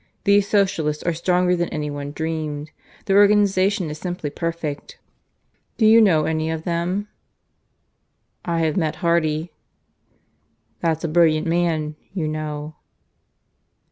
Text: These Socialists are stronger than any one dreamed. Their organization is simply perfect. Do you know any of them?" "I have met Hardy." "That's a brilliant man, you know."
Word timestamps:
These 0.23 0.47
Socialists 0.47 1.03
are 1.03 1.13
stronger 1.13 1.55
than 1.55 1.69
any 1.69 1.91
one 1.91 2.11
dreamed. 2.11 2.71
Their 3.05 3.19
organization 3.19 3.91
is 3.91 3.99
simply 3.99 4.31
perfect. 4.31 4.97
Do 5.77 5.85
you 5.85 6.01
know 6.01 6.23
any 6.25 6.49
of 6.49 6.63
them?" 6.63 7.07
"I 8.43 8.61
have 8.61 8.77
met 8.77 8.95
Hardy." 9.05 9.51
"That's 10.79 11.03
a 11.03 11.07
brilliant 11.07 11.45
man, 11.45 11.97
you 12.13 12.27
know." 12.27 12.77